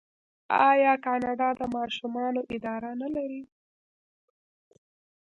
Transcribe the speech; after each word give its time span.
آیا 0.69 0.93
کاناډا 1.05 1.49
د 1.59 1.61
ماشومانو 1.75 2.41
اداره 2.55 2.91
نلري؟ 3.01 3.41